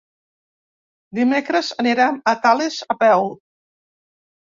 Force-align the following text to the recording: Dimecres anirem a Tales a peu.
Dimecres 1.19 1.71
anirem 1.85 2.19
a 2.35 2.37
Tales 2.49 2.83
a 2.97 3.01
peu. 3.07 3.33